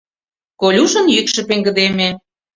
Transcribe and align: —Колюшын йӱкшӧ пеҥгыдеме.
—Колюшын 0.61 1.05
йӱкшӧ 1.15 1.41
пеҥгыдеме. 1.49 2.09